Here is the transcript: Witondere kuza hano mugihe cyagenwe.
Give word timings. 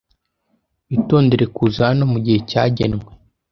Witondere 0.89 1.45
kuza 1.55 1.81
hano 1.89 2.03
mugihe 2.13 2.39
cyagenwe. 2.49 3.05